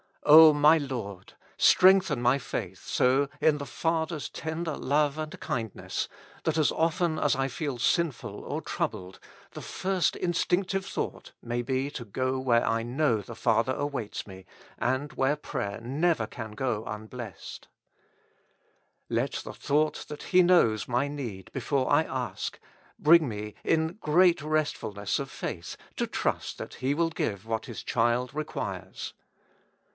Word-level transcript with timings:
O 0.23 0.53
my 0.53 0.77
Lord! 0.79 1.33
strengthen 1.57 2.21
my 2.21 2.37
faith 2.39 2.85
so 2.85 3.27
in 3.39 3.57
the 3.57 3.67
Father's 3.67 4.29
tender 4.29 4.75
love 4.75 5.17
and 5.17 5.39
kindness, 5.39 6.07
that 6.43 6.57
as 6.57 6.71
often 6.71 7.19
as 7.19 7.35
I 7.35 7.47
feel 7.47 7.77
sinful 7.77 8.41
or 8.43 8.61
troubled, 8.61 9.19
the 9.51 9.61
first 9.61 10.15
instinctive 10.15 10.85
thought 10.85 11.33
may 11.41 11.61
be 11.61 11.91
to 11.91 12.05
go 12.05 12.39
where 12.39 12.65
I 12.65 12.81
know 12.81 13.21
the 13.21 13.35
Father 13.35 13.83
waits 13.85 14.25
me, 14.25 14.45
and 14.77 15.13
where 15.13 15.35
prayer 15.35 15.79
never 15.81 16.25
can 16.25 16.51
go 16.53 16.83
unblessed. 16.85 17.67
Let 19.09 19.33
the 19.33 19.53
thought 19.53 20.05
that 20.07 20.23
He 20.23 20.41
knows 20.41 20.87
my 20.87 21.07
need 21.07 21.51
before 21.51 21.91
I 21.91 22.03
ask, 22.03 22.59
bring 22.97 23.27
me, 23.27 23.53
in 23.63 23.97
great 23.99 24.41
restfulness 24.41 25.19
of 25.19 25.29
faith, 25.29 25.77
to 25.97 26.07
trust 26.07 26.57
that 26.57 26.75
He 26.75 26.93
will 26.95 27.09
give 27.09 27.45
what 27.45 27.65
His 27.65 27.83
child 27.83 28.33
requires. 28.33 29.13